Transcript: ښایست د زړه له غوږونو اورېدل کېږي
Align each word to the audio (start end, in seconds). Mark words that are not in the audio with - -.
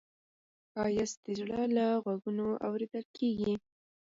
ښایست 0.71 1.17
د 1.25 1.27
زړه 1.39 1.61
له 1.75 1.85
غوږونو 2.03 2.47
اورېدل 2.67 3.05
کېږي 3.17 3.53